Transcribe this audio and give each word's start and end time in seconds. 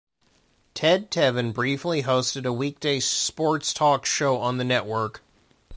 Ted 0.73 1.11
Tevan 1.11 1.53
briefly 1.53 2.01
hosted 2.01 2.43
a 2.47 2.51
weekday 2.51 2.99
sports 2.99 3.71
talk 3.71 4.03
show 4.03 4.39
on 4.39 4.57
the 4.57 4.63
network. 4.63 5.21